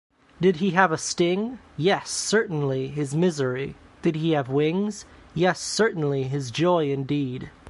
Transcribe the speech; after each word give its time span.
Did 0.41 0.55
he 0.55 0.71
have 0.71 0.91
a 0.91 0.97
sting? 0.97 1.59
Yes, 1.77 2.09
certainly, 2.09 2.87
his 2.87 3.13
misery; 3.13 3.75
did 4.01 4.15
he 4.15 4.31
have 4.31 4.49
wings? 4.49 5.05
Yes, 5.35 5.59
certainly, 5.59 6.23
his 6.23 6.49
joy 6.49 6.89
indeed. 6.89 7.51